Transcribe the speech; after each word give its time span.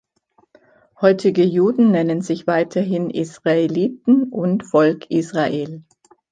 Heutige 0.99 1.43
Juden 1.43 1.91
nennen 1.91 2.23
sich 2.23 2.47
weiterhin 2.47 3.11
"Israeliten" 3.11 4.29
und 4.31 4.65
"Volk 4.65 5.05
Israel". 5.11 5.83